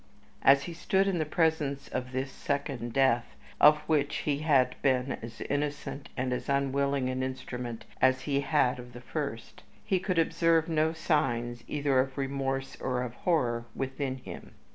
As 0.41 0.63
he 0.63 0.73
stood 0.73 1.07
in 1.07 1.19
the 1.19 1.25
presence 1.27 1.87
of 1.89 2.11
this 2.11 2.31
second 2.31 2.91
death, 2.91 3.35
of 3.59 3.81
which 3.81 4.15
he 4.25 4.39
had 4.39 4.75
been 4.81 5.11
as 5.21 5.41
innocent 5.41 6.09
and 6.17 6.33
as 6.33 6.49
unwilling 6.49 7.07
an 7.11 7.21
instrument 7.21 7.85
as 8.01 8.21
he 8.21 8.39
had 8.39 8.79
of 8.79 8.93
the 8.93 9.01
first, 9.01 9.61
he 9.85 9.99
could 9.99 10.17
observe 10.17 10.67
no 10.67 10.91
signs 10.91 11.63
either 11.67 11.99
of 11.99 12.17
remorse 12.17 12.75
or 12.81 13.03
of 13.03 13.13
horror 13.13 13.65
within 13.75 14.17
him. 14.17 14.55